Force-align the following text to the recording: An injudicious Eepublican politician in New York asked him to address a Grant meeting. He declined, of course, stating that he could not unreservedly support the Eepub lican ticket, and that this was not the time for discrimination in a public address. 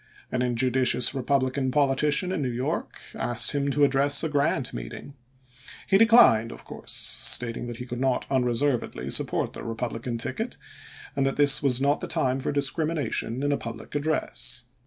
An 0.31 0.41
injudicious 0.41 1.11
Eepublican 1.11 1.71
politician 1.71 2.31
in 2.31 2.41
New 2.41 2.49
York 2.49 2.99
asked 3.13 3.51
him 3.51 3.69
to 3.69 3.83
address 3.83 4.23
a 4.23 4.29
Grant 4.29 4.73
meeting. 4.73 5.13
He 5.87 5.99
declined, 5.99 6.51
of 6.51 6.65
course, 6.65 6.91
stating 6.91 7.67
that 7.67 7.77
he 7.77 7.85
could 7.85 7.99
not 8.01 8.25
unreservedly 8.31 9.11
support 9.11 9.53
the 9.53 9.59
Eepub 9.61 9.91
lican 9.91 10.17
ticket, 10.17 10.57
and 11.15 11.23
that 11.27 11.35
this 11.35 11.61
was 11.61 11.79
not 11.79 11.99
the 11.99 12.07
time 12.07 12.39
for 12.39 12.51
discrimination 12.51 13.43
in 13.43 13.51
a 13.51 13.57
public 13.57 13.93
address. 13.93 14.63